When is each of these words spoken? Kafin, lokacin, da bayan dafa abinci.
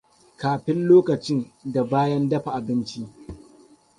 Kafin, 0.41 0.79
lokacin, 0.89 1.43
da 1.65 1.83
bayan 1.91 2.29
dafa 2.29 2.51
abinci. 2.53 3.05